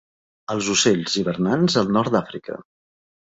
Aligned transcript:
Els 0.53 0.69
ocells 0.75 1.17
hivernants 1.19 1.77
al 1.83 1.93
nord 1.99 2.15
d'Àfrica. 2.17 2.57